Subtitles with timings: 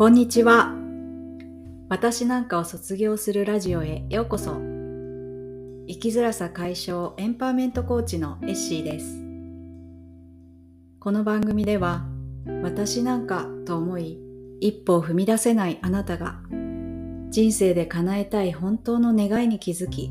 [0.00, 0.74] こんにちは。
[1.90, 4.52] 私なんかを卒業するラジオへようこそ。
[4.54, 9.22] 生きづらさ解消エンパワーメントコーチのエッシーです。
[11.00, 12.06] この番組では、
[12.62, 14.18] 私なんかと思い、
[14.60, 16.40] 一歩を踏み出せないあなたが、
[17.28, 20.10] 人生で叶えたい本当の願いに気づき、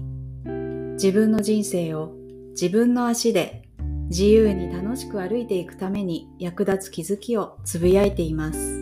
[1.01, 2.13] 自分の人生を
[2.51, 3.63] 自分の足で
[4.09, 8.78] 自由に楽しく歩いていくために役立つ気づきをつぶやいています。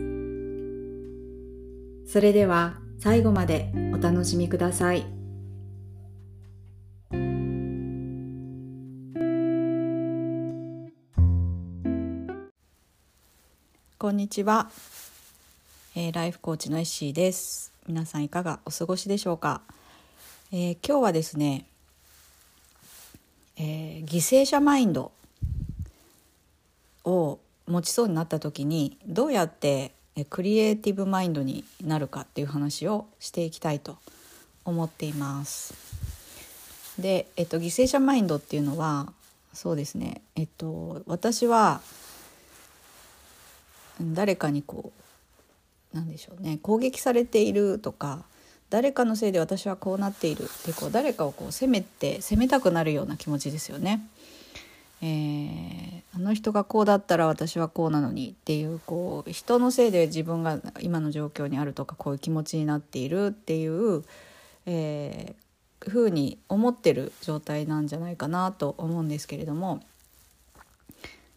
[2.10, 5.06] それでは最後までお楽しみください。
[13.98, 14.72] こんにちは、
[15.98, 17.74] えー、ライフコーチのエッシーです。
[17.90, 19.62] 皆さんいかがお過ごしでしょうか？
[20.54, 21.66] えー、今日はですね、
[23.58, 25.12] えー、犠牲者マインド
[27.04, 29.92] を持ちそうになった時にどうやって
[30.26, 33.98] クリエイティブマインドになるかっていう話をしていきたいと
[34.66, 35.74] 思っています。
[37.00, 39.12] で、えっと、犠牲者マインドっていうのは
[39.54, 41.82] そうですね、えっと、私は
[44.02, 44.92] 誰かにこ
[45.94, 48.24] うなんでしょうね攻撃されているとか
[48.70, 54.06] 誰かのせいで私はこうなっているってこう誰かをこう責めて責めたくなるような気持ちですよね。
[55.02, 64.04] えー、あの人がこうだったら私はこうなのにっていうこう人のせいで自分が今の状況にあるとかこういう気持ちになっているっていう、
[64.66, 69.84] えー、ふうに思ってる状態なんじゃないかなと思うんですけれども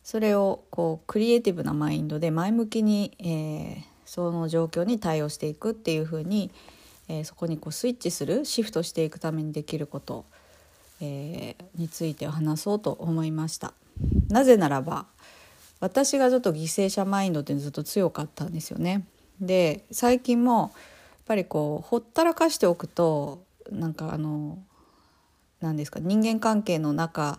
[0.02, 6.50] それをこうクリエイティブなマインドで前向きに、えー、その状況に対応していくっていうふうに、
[7.08, 10.24] えー、そこにこうスイッチするシフトしていくためにできること
[11.00, 13.72] えー、について話そうと思いました
[14.28, 15.06] なぜならば
[15.80, 19.04] 私がちょっと犠牲者マインドってずっと強かったんですよね
[19.40, 20.70] で最近もやっ
[21.26, 24.58] ぱりこうほったらかしておくとなんかあの
[25.60, 27.38] 何ですか人間関係の中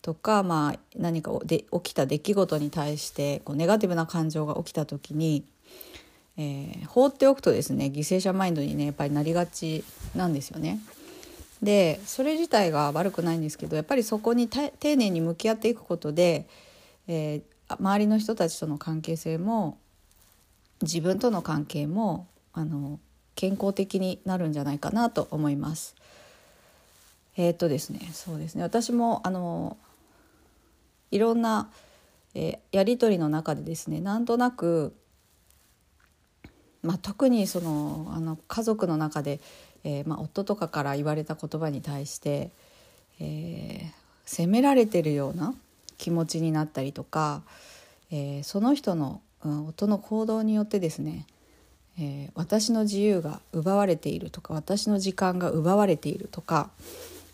[0.00, 5.44] とか、まあ、何かで起きた出来事に対してこうネガティブな感情が起きた時に、
[6.36, 10.80] えー、放っておくとですね犠牲者マインドにねやっぱりなりがちなんですよね。
[11.62, 16.48] でそれ自体が悪くないんですけどやっぱりそこに丁寧に向き合っていくことで、
[17.06, 19.78] えー、周りの人たちとの関係性も
[20.82, 22.98] 自分との関係もあの
[23.36, 25.94] 健康的になるんじゃないかなと思います。
[27.36, 29.78] えー、っとですねそうですね私もあの
[31.10, 31.70] いろんな、
[32.34, 34.94] えー、やり取りの中でですねなんとなく、
[36.82, 39.40] まあ、特にそのあの家族の中で
[39.84, 42.50] えー、まあ、夫とかから言われた言葉に対して、
[43.20, 43.92] えー、
[44.24, 45.54] 責められてるような
[45.98, 47.42] 気持ちになったりとか、
[48.10, 51.26] えー、その人の、うん、夫の行動によってですね、
[51.98, 56.70] え私の自由が奪われているとか私の時間が奪われているとか、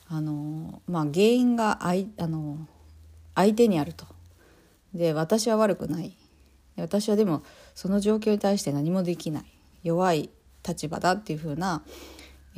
[0.08, 2.58] あのまあ、原因があいあの
[3.34, 4.04] 相手にあると。
[4.94, 6.16] で私は悪くない
[6.76, 7.42] 私はでも
[7.74, 9.44] その状況に対して何もできない
[9.82, 10.30] 弱い
[10.66, 11.82] 立場だっていう風な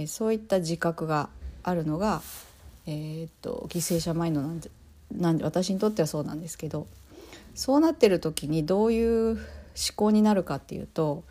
[0.03, 1.29] えそういった自覚が
[1.63, 2.23] あるのが、
[2.87, 4.71] えー、っと犠牲者マインドなんで
[5.13, 6.87] なんで私にとってはそうなんですけど
[7.55, 9.39] そうなってる時にどういう思
[9.97, 11.25] 考になるかっていうと、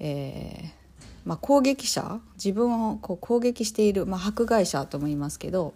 [0.00, 0.86] えー
[1.24, 5.74] まあ、攻撃者自分をこう攻撃している、まあ、迫害者とも言いますけど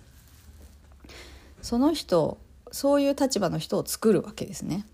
[1.63, 2.39] その人
[2.73, 4.87] そういう立場の人を作るわけですね。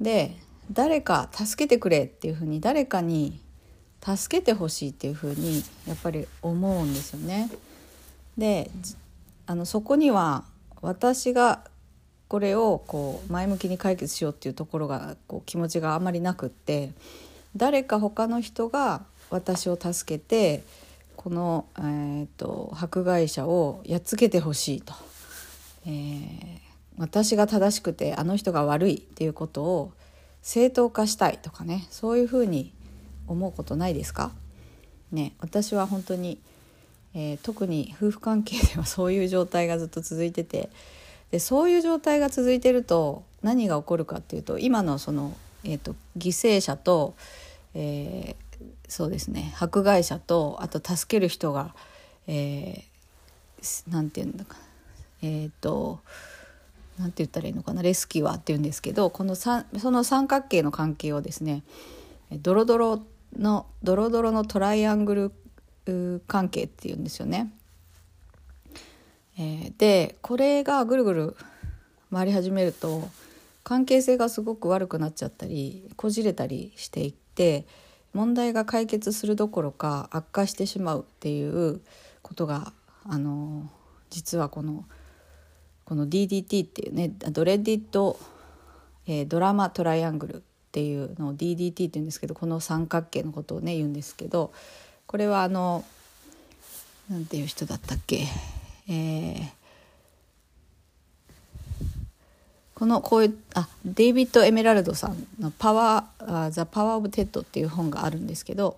[0.00, 0.36] で
[0.70, 3.40] 誰か助けてくれっていうふうに誰かに
[4.00, 7.50] 助けてほしいっていうふうにやっぱり思うんですよね。
[8.36, 8.70] で
[9.46, 10.44] あのそこには
[10.82, 11.64] 私が
[12.28, 16.92] これをこう前向きに解決しようっていうところがこう気持ちがあまりなくって
[17.56, 20.62] 誰か他の人が私を助けて
[21.16, 24.94] この、えーと、迫害者をやっつけてほしいと、
[25.86, 26.58] えー、
[26.98, 29.92] 私が正しくてあの人が悪いっていうことを
[30.42, 32.72] 正当化したいとかねそういうふうに
[33.28, 34.32] 思うことないですか？
[35.12, 36.38] ね私は本当に、
[37.14, 40.68] えー、特に夫婦関係ではそういう状態がずっと続いてて
[41.30, 47.14] でそういう状態が続いてると何が起こるかっていうと今のその、えーと、犠牲者と、
[47.74, 51.74] えー、そうですね迫害者とあと助ける人が
[52.26, 54.56] 何、えー、て言うんだか
[55.22, 56.00] えっ、ー、と
[56.98, 61.62] 何て言ったらいいのかなレスキュアっていうんですけどこのその三角形の関係をですね
[62.30, 63.02] ドロドロ
[63.36, 65.32] のドロドロのトライアング
[65.86, 67.52] ル関係っていうんですよね。
[69.38, 71.36] えー、でこれがぐるぐる
[72.12, 73.08] 回り始めると
[73.62, 77.66] 関係性がすごく悪くなっちゃったりこじれたりしていって、
[78.14, 81.80] 問題が解決するどころか悪化してしまうっていう
[82.22, 82.72] ことが
[83.04, 83.70] あの
[84.10, 84.84] 実はこの
[85.84, 88.18] この DDT っていうねドレディット、
[89.06, 90.42] えー、ドラマトライアングル
[90.78, 94.52] っていうのを DDT って言うんですけどこの三角形のことをね言うんですけど
[95.08, 95.84] これはあの
[97.10, 98.26] なんていう人だったっけ、
[98.88, 99.48] えー、
[102.76, 108.76] このこういうあデイビッド・エメラルドさんの「Power・The Power of TED」っていう本があるんですけど、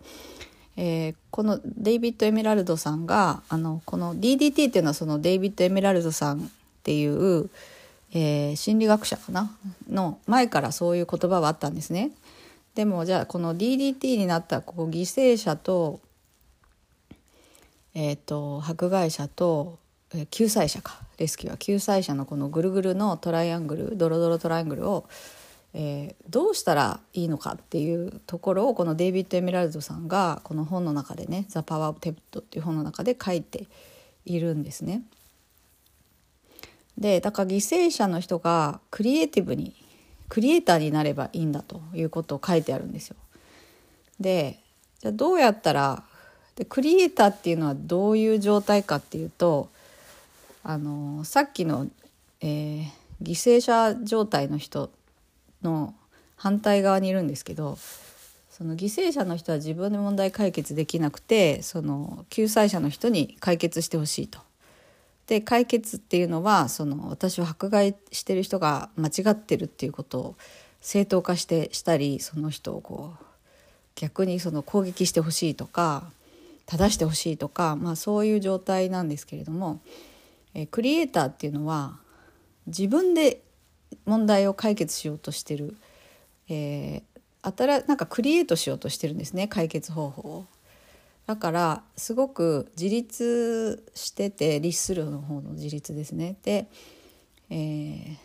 [0.79, 6.49] えー、このデイビッド・エメラルドさんがあのこの DDT っていうのはそのデイビッド・エメラルドさんっ
[6.83, 7.51] ていう、
[8.13, 9.57] えー、心理学者かな
[9.89, 12.11] の前からそういう言葉はあったんですね。
[12.75, 16.01] でもじゃあこの DDT になったここ犠牲者と
[17.95, 19.79] えーと、迫害者と、
[20.15, 25.09] えー、救済者かレスキューは救済者のこのぐるぐるのトライアングルドロドロトライアングルを、
[25.75, 33.67] えー、どうしたらいいのかっていうところをこのデイビッド・エメラルドさんがこの本の中でね「ザ・パワー・オブ・テプト」っていう本の中で書いて
[34.25, 35.03] いるんですね。
[37.01, 39.75] でだから犠牲者の人がクリエイティブに
[40.29, 43.17] クリエイターになればいいんだということを書いてあるんですよ。
[44.21, 44.61] で
[45.01, 46.05] じゃあどうやったら
[46.57, 49.71] でクリエイターっていうのはどういう状態かっていうと
[50.63, 51.89] あのさっきの、
[52.43, 52.85] えー、
[53.23, 54.91] 犠牲者状態の人
[55.63, 55.95] の
[56.37, 57.79] 反対側にいるんですけど
[58.51, 64.50] その犠牲者の人は自分で問題解決できなくてその救済者の人に解決してほしいと。
[65.31, 70.37] で解決っていうのはその私を迫害してる人が間違ってるっていうことを
[70.81, 73.25] 正当化してしたりその人をこう
[73.95, 76.11] 逆にその攻撃してほしいとか
[76.67, 79.81] 正してほしいとか、まあ、そういう状態なんですけれども、
[80.55, 81.99] えクリエイターっていうのは
[82.67, 83.41] 自分で
[84.07, 85.77] 問題を解決しようとしてる、
[86.49, 90.47] えー、新なんかクリエイトしようとしてるんですね解決方法を。
[91.31, 96.35] だからすごく自立してて律するの方の自立ですね。
[96.43, 96.67] で、
[97.51, 98.17] えー、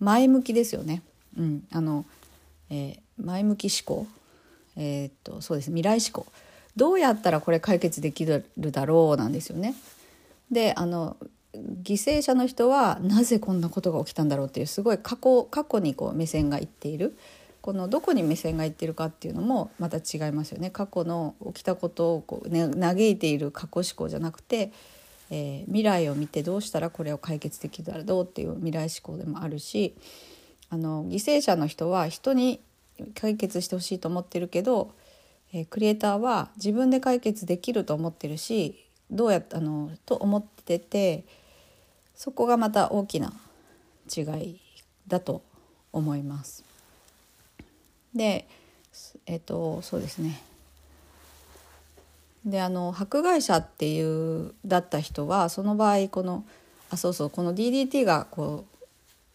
[0.00, 1.02] 前向きですよね。
[1.36, 2.06] うん、あの、
[2.70, 4.06] えー、前向き思考、
[4.76, 6.32] えー、っとそうです未来思考
[6.76, 9.74] どうやったらこれ解決できるだろうなんですよね。
[10.50, 11.18] であの
[11.52, 17.18] 犠牲者の人はなぜこんなことが起きたんだろうっていうすごい過去過去にこう目線がいっている
[17.66, 24.72] このどこに目線がいってるかっていうのもまた違いますよね過去の起きたことをこう、ね、嘆いている過去思考じゃなくて、
[25.30, 29.96] えー、未来を見てどうしたらこれを解決できるだろうっていう未来思考でもあるし
[30.70, 32.60] あの犠牲者の人は人に
[33.20, 34.92] 解決してほしいと思ってるけど
[35.52, 41.24] えー、クリエイターは自分で解決できると思ってるしどうやあのと思ってて
[42.14, 43.32] そこがまた大きな
[44.14, 44.60] 違い
[45.06, 45.42] だと
[45.92, 46.65] 思います。
[48.16, 48.48] で
[49.26, 50.40] えっ、とそうですね。
[52.44, 56.44] であの迫害者っていうだった人はその場合この
[56.90, 58.64] あそうそうこの DDT がこ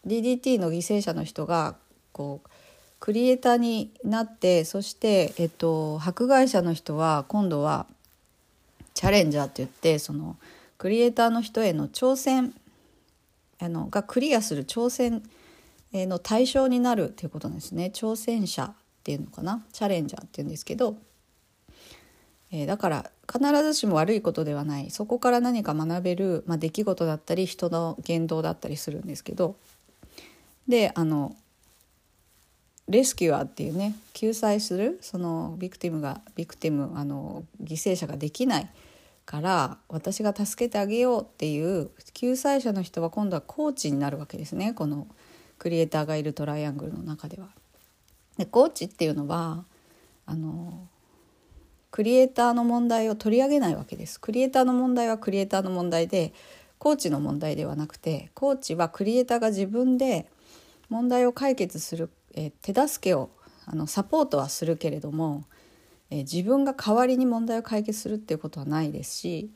[0.04, 1.76] う DDT の犠牲者の人が
[2.12, 2.48] こう
[3.00, 7.86] クリエイターになってそして、えっと、迫害者の人は今度は
[8.94, 10.36] チャレンジャーって言ってその
[10.78, 12.54] クリエイターの人への挑戦
[13.60, 15.22] あのがクリアする挑戦
[15.92, 17.90] の対象になるっていうことなんですね。
[17.94, 18.72] 挑戦者。
[19.02, 19.64] っていうのかな？
[19.72, 20.96] チャレンジャーっていうんですけど、
[22.52, 24.90] えー、だから必ずしも悪いことではない。
[24.90, 29.56] そこから何か学べる、まあ、出来事だったり人の言動だったりするんですけど。
[30.68, 31.34] であの
[32.88, 38.70] レスキュアっていうね救済するそのビクティムがビクティムあの犠牲者ができない
[39.24, 44.72] から私が助けてあげようっていう救済者の人は今度はコーチになるわけですね。
[44.72, 45.08] この
[45.58, 47.48] クリエイターがいるトライアングルの中では。
[48.38, 49.64] でコーチっていうのは
[50.26, 50.88] あの
[51.90, 54.18] クリエイターの問題を取り上げないわけです。
[54.20, 56.32] クリエイターの問題はクリエイターの問題で
[56.78, 60.26] コーチの問題ではなくてコーチはクリエイターが自分で
[60.88, 63.30] 問題を解決するえ、手助けを
[63.66, 65.44] あのサポートはするけれども、
[66.10, 69.50] え、自分が代わりに問題を解決するっていうことはないですし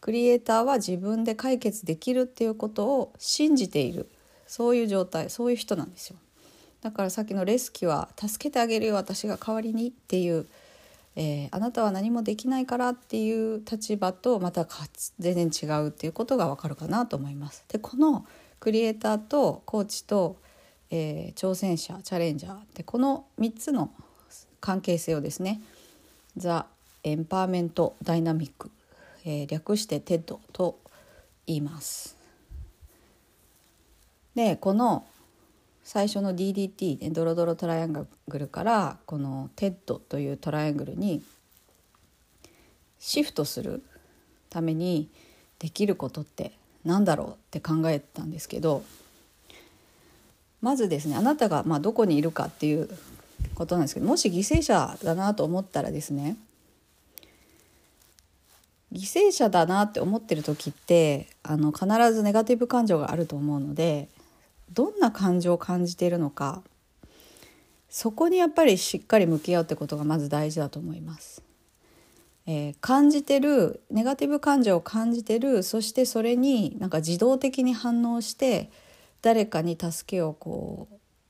[0.00, 4.08] クリエイターは自分で解決できるっていうことを信じている
[4.46, 6.16] そういう状態そういう人なんですよ。
[6.82, 10.46] だからさっきのレスキュア助けてあげるよ私が代わりにっていう、
[11.16, 14.66] えー、あなたは何もできないからっていう立場とまた
[15.18, 17.64] 全然違うっていうことがわかるかなと思います。
[17.68, 18.26] でこの
[18.60, 20.36] クリエイターとコーチと
[20.94, 23.90] えー、挑戦者チャレンジャーでこの3つの
[24.60, 25.62] 関係性をですね
[26.36, 26.66] ザ・
[27.02, 28.70] エンパワーメント・ダイナミック、
[29.24, 30.78] えー、略して TED と
[31.46, 32.16] 言います。
[34.34, 35.04] でこの、
[35.84, 38.06] 最初の DDT、ね、ドロドロトライアング
[38.38, 41.22] ルからこの TED というトライアングルに
[42.98, 43.82] シフトする
[44.48, 45.08] ために
[45.58, 46.52] できることって
[46.84, 48.84] 何だろうって考えたんですけど
[50.60, 52.88] まずですねあなたがまあどこにいるかっていう
[53.54, 56.36] ことなんですけどもし犠牲者だなと思ったらですね
[58.92, 64.08] 犠牲者だなって思ってる時ってあの必ずネガティブ感情があると思うので
[64.72, 66.62] どんな感情を感じているのか
[67.88, 71.42] そこにやっぱりしっかり向き合うってことがまず大事だと思います。
[72.46, 78.70] えー、感じてるネガティブ感情を感じてるそしてそれになんか自動的に反応して
[79.20, 80.88] 誰かに助けをこ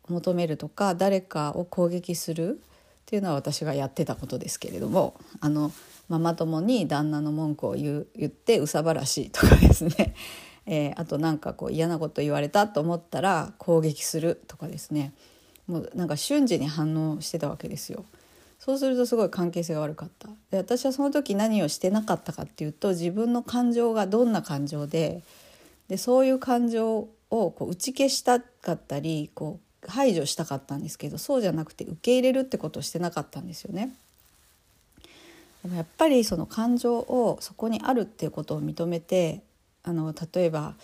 [0.08, 5.70] う求めるとか誰かを攻撃するっていうのは私がやってたことですけれどもあの
[6.08, 10.14] ママ友に旦那の文句を言う言って憂さ晴らしとかですね、
[10.66, 15.12] えー、あとなんかこう嫌なこと言われたと思ったら攻撃するとかですね
[15.66, 18.04] もうなんか瞬時に反応してたわけですよ。
[18.59, 25.25] そうするとすごい関係性が悪かったで私はその時何をしてなかったかっていうと自分の感情がどんな感情で
[25.88, 33.92] でそういう感情をこう打ち消したかったりこう排除したかったんですけどそうじゃなくて受け入れるってことをしてなかったんですよね。
[35.75, 39.42] やっぱりその感情をそこにあるっていうことを認めて
[39.85, 40.75] あの例えば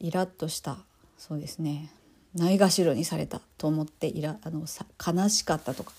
[0.00, 0.76] イラッとした
[1.18, 1.90] そうですね
[2.34, 5.92] ないがしろにされたと思ってイラあのさ悲しかったとか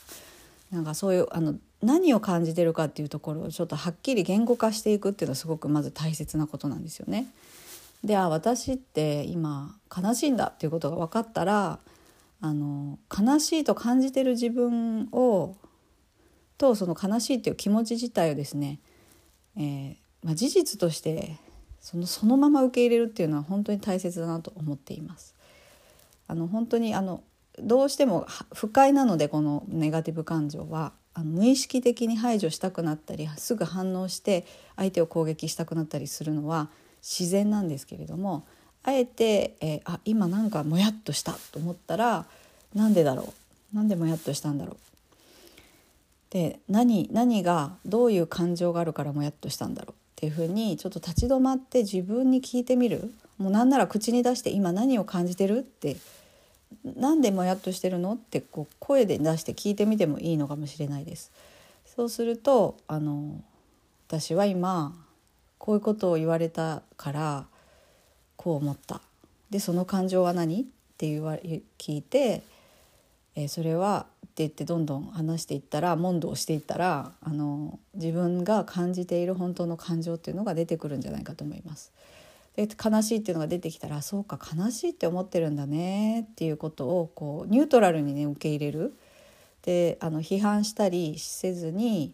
[0.72, 7.28] なんかそういうあの何を感じてるかっていうところをちょっとはっきり言語化していくっていうのはすごくまず大切なことなんですよね。
[8.04, 11.80] であ私って今悲しいんだっていうことが分かったら
[12.42, 15.56] あの悲しいと感じてる自分を
[16.58, 18.80] とその悲しいっていう気持ち自体をですね、
[19.58, 21.38] えー、まあ、事実として
[21.86, 25.36] そのそのまま受け入れるっていうのは本当に大切だなと思っています。
[26.28, 27.22] あの本当にあの
[27.60, 28.26] どうしても
[28.56, 36.70] 不快なのでこのネガティブ感情はあの無意識的に排除したくなったりすぐ反応して相手を攻撃したくなったりするのは
[37.04, 38.48] 自然なんですけれども
[38.82, 42.26] あえて、えー、あ今なんかもやっとしたと思ったら
[42.74, 43.32] なんでだろ
[43.74, 43.76] う？
[43.76, 44.78] なんでもやっとしたんだろう？
[46.32, 50.05] で何何がどういう感情があるからもやっとしたんだろう？
[50.26, 53.14] っていうふうにちょっと立ち止まって自分に聞いてみる。
[53.38, 55.98] もうなんなら口に出して今何を感じてるって。
[56.84, 61.32] なんでもやっとしてるのってこう声で出して聞いてみてもいいのかもしれないです。
[61.86, 63.40] そうするとあの
[64.08, 64.94] 私は今
[65.60, 67.46] こういうことを言われたから
[68.36, 69.02] こう思った。
[69.52, 70.66] でその感情は何っ
[70.98, 71.38] て言わ
[71.78, 72.42] 聞いて、
[73.36, 74.08] えー、それは
[74.44, 81.92] 言ってどんどん話していったら問答していったらあの自分が感じている本当の感情っていうのが出てくるんじゃないかと思います。
[82.56, 88.94] で悲しいっていうのが出てきたらそうか悲しいって思ってるんだねっていうことをこうニュートラルにね受け入れる
[89.64, 92.14] であの批判したりせずに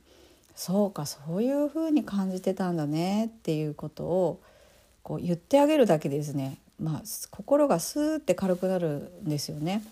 [0.56, 4.42] そうかそういうふうに感じてたんだねっていうことを
[5.04, 9.84] こう言ってあげるだけでですね、まあ、心がスーって軽くなるんですよね。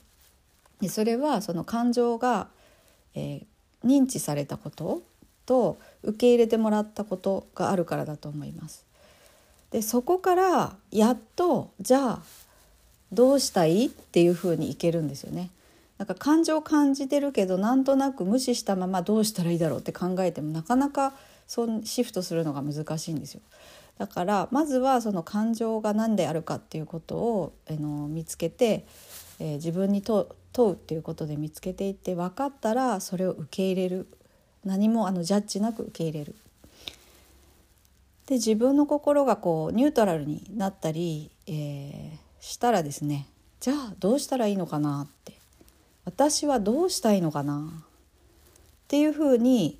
[0.82, 2.48] でそれはその感情が、
[3.16, 5.02] えー、認知されたこと
[5.46, 8.86] と受け入れてもらったことがあるからだと思います。
[9.72, 12.22] でそこからやっとじゃあ
[13.12, 15.50] どうしたいっていうふうにいけるんですよね。
[15.98, 21.14] なんか感情を感じてるけどなんとなく無視したままどうしたらいいだろうって考えてもなかなか
[21.46, 23.42] そシフトするのが難しいんですよ。
[23.98, 28.86] だからまずはその感情が何であるかっていうことを、えの見つけて、
[29.40, 30.28] えー、自分に問
[30.58, 34.08] うっていうことで見つけていって分かったらそれを受け入れる。
[34.66, 36.36] 何もあのジャッジなく受け入れる。
[38.28, 43.26] で自分の心がこうニュートラルになったり、えー、したらですね
[43.60, 45.40] じゃあどうしたらいいのかなって。
[46.06, 47.72] 私はどうしたいのかな。
[47.72, 47.84] っ
[48.88, 49.78] ていうふうに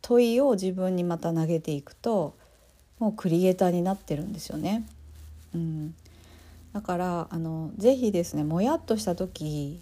[0.00, 2.34] 問いを自分にまた投げていくと
[2.98, 4.86] もうクリエイターになってるんですよね。
[5.54, 5.94] うん、
[6.72, 9.80] だからあのぜひですねもやっとした時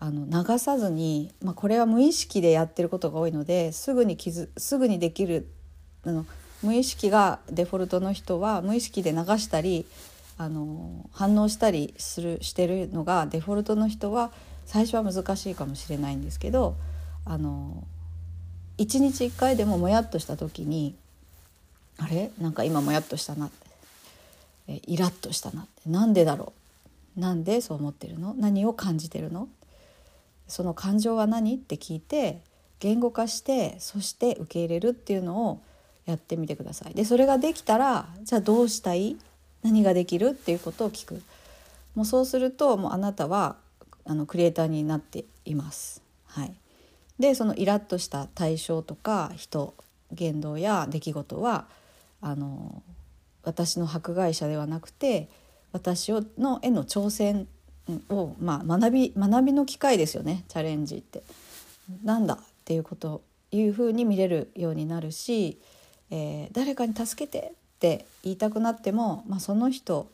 [0.00, 5.46] あの流さずに、まあ、これは無意識でやってることが多いのですぐに気づすぐにできる
[6.04, 6.26] あの
[6.62, 9.86] 無意識がデフォルトの人は無意識で流したり
[10.38, 14.32] あの反応したりするしてるのがデフォルトの人は
[14.66, 16.76] 最初は難しいかもしれないんですけど
[17.24, 17.84] あの
[18.78, 20.96] 1日1回でももやっとした時に
[21.98, 22.30] あれ？
[22.40, 23.50] なんか今もやっとしたな
[24.62, 25.88] ってイラッとしたなって。
[25.88, 26.52] なんでだろ
[27.16, 27.20] う？
[27.20, 28.34] なんでそう思ってるの？
[28.34, 29.48] 何を感じてるの？
[30.48, 31.54] その感情は何？
[31.54, 32.40] って聞いて
[32.80, 35.62] 言語化してそして受け入れるっていうのを
[36.04, 36.94] やってみてください。
[36.94, 39.16] でそれができたらじゃあどうしたい？
[39.62, 40.30] 何ができる？
[40.30, 41.22] っていうことを聞く。
[41.94, 43.56] もうそうするともうあなたは
[44.04, 46.02] あのクリエイターになっています。
[46.26, 46.54] はい、
[47.18, 49.74] でそのイラッとした対象とか人
[50.10, 51.66] 言動や出来事は
[52.22, 52.82] あの
[53.44, 55.28] 私の迫害者ではなくて
[55.72, 57.48] 私をの絵の挑戦
[58.08, 61.22] を、まあ、学び学びの機会ですよねチャレンジって。
[62.04, 65.58] なんだっていうこというふうに見れるようになるし、
[66.10, 70.10] えー、誰かに助けてって言いたくなっても、まあ、その人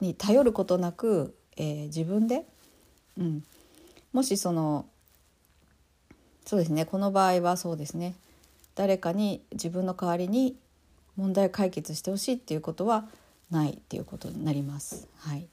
[0.00, 2.44] に頼ることなく、えー、自分で、
[3.18, 3.44] うん、
[4.12, 4.86] もしその
[6.44, 8.14] そうですねこの場合はそうですね
[8.74, 10.56] 誰かに自分の代わりに
[11.16, 13.06] 問題解決してほしいっていうことは
[13.50, 15.08] ないっていうことになります。
[15.18, 15.46] はい、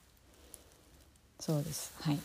[1.39, 1.93] そうです。
[2.01, 2.19] はい。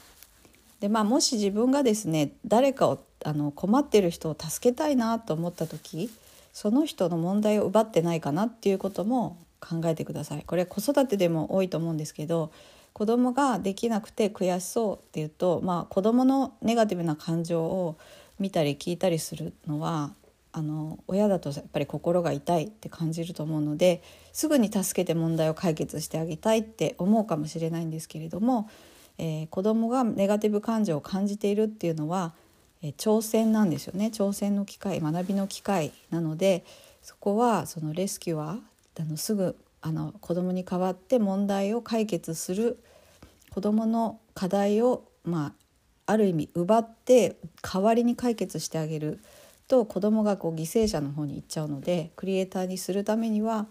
[0.80, 6.10] でまあもし自分がですね誰かをあの困ってる人を助けたいなと思った時
[6.52, 10.44] その人の問題を奪ってないかなっていうことも考えてください。
[10.46, 12.52] これ子育てでも多いと思うんですけど
[12.92, 17.96] 子供ができなくて悔しそうっていうと、まあ、子供のネガティブな感情を
[18.38, 20.12] 見たり聞いたりするのは
[20.56, 28.70] あの親だとやっぱり心が痛いって感じると思うのですぐに助けて問題を解決してあげたいって思うかもしれないんですけれども、
[29.18, 32.34] えー、子どもがネガティブ感情を感じているっていうのは、
[32.82, 36.64] えー、挑戦なんですよね挑戦の機会学びの機会なので
[37.02, 38.50] そこはそのレスキュア
[39.00, 42.78] あのすぐあの子どもに代わって問題を解決する
[43.50, 45.46] 子どもの課題を、ま
[46.06, 49.18] あ、ある意味奪って代わりに解決してあげる。
[49.68, 53.66] と子供がこう犠牲者の方に行っちゃうのでクリエイターにするためには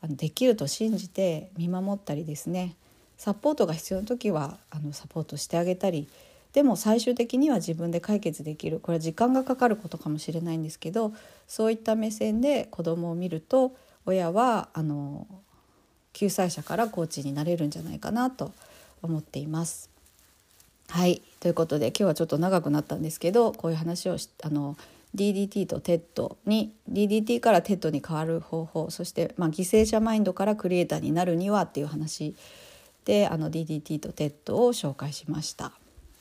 [0.00, 2.74] あのできると信じて見守ったりですね
[3.16, 6.08] サポートが必要な時はあのサポートしてあげたり
[6.52, 11.12] でも最終的には自分で解決できるこれは時間がかかることかもしれないんですけど
[11.48, 13.72] そういった目線で子供を見ると
[14.06, 15.26] 親はあの
[16.12, 18.52] 救済者からコーチになれるんじゃないかなと
[19.02, 19.90] 思っています。
[20.88, 24.76] はいということで今日はちょっと長くなったんですけどこういう話をあの
[25.14, 32.34] DDT と TED に DDT から TED に変わる方法そして、まあ、犠牲者マインドからクリエイターになるにはっていう話
[33.04, 35.72] であの DDT と TED を紹介しました。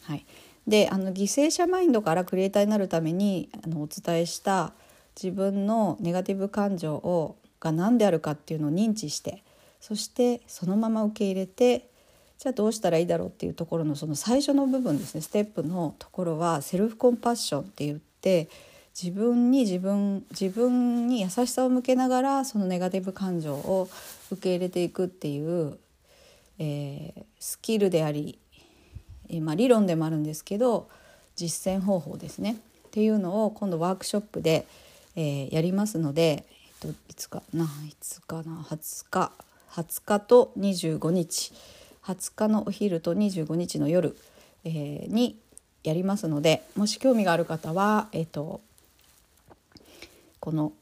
[0.03, 0.25] はい、
[0.67, 4.73] であの犠牲者マインドからクリエイターになるためにあのお伝えした
[5.15, 9.43] 自分のネガティブ感情をが何であるかっていうのを認知して
[9.79, 11.89] そしてそのまま受け入れて
[12.37, 18.49] じゃあどうしたらいいだろうっていうところのその最初の部分ですねステップのところはセルフコンパッションって言って
[18.99, 23.89] 自分に自分自分に優しさを向けながらそのネガティブ感情を
[24.31, 25.79] 受け入れていくっていう、
[26.59, 28.37] えー、スキルであり、
[29.29, 30.89] えー、まあ、理論でもあるんですけど
[31.35, 32.57] 実践方法ですね。
[32.87, 34.67] っていうのを今度ワークショップで、
[35.15, 36.45] えー、やりますので、
[36.83, 39.31] えっと、いつかないつかな20日
[39.71, 41.53] 20日と25日
[42.03, 44.15] 20日のお昼と25日の夜、
[44.63, 45.39] えに
[45.83, 48.61] やりますのでもし興味がある方は、えっと
[50.43, 50.73] この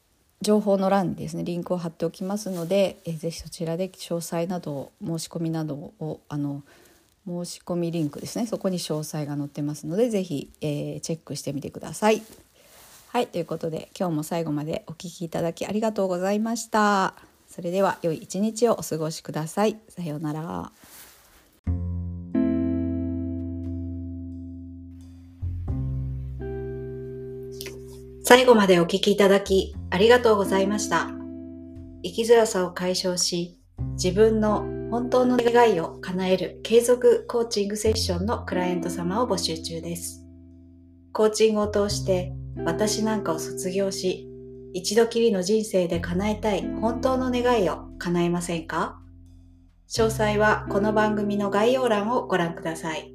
[0.41, 6.63] 情報の欄にですねリンクを貼っておきますので、えー、ぜひそちらで詳細など申し込みなどをあの
[7.28, 12.24] 申し込みリンクですねそこに詳細が載ってますのでぜひ、えー、チェックしてみてください。
[13.10, 17.13] はいということで今日も最後までお聴きいただきありがとうございました。
[17.47, 19.78] それでは良い一日をお過ごしください。
[19.89, 20.71] さようなら。
[28.34, 31.10] 最後までお聞きいただきありがとうございました。
[32.02, 33.60] 生きづらさを解消し、
[33.96, 40.26] 自分の本当の願いを叶える継続コーチングセッションのクライアント様を募集中です。
[41.12, 42.32] コーチングを通して
[42.63, 44.30] 私なんかを卒業し、
[44.72, 49.02] 一度きりの人生で叶えたい本当の願いを叶えませんか？
[49.89, 53.13] 詳細はこの番組の概要欄をご覧ください。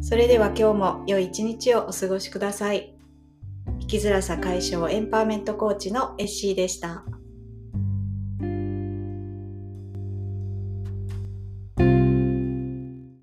[0.00, 2.93] それでは今日も良い一日をお過ごしください。
[3.84, 7.04] 生きづらさ解消エンパワーメントコーチのエッシーでした。